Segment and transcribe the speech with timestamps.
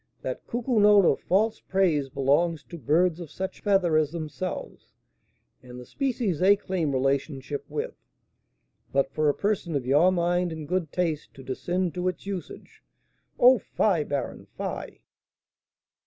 [0.23, 4.87] That cuckoo note of false praise belongs to birds of such feather as themselves,
[5.61, 7.93] and the species they claim relationship with;
[8.91, 12.81] but for a person of your mind and good taste to descend to its usage
[13.39, 14.03] oh, fie!
[14.03, 15.03] baron, fie!"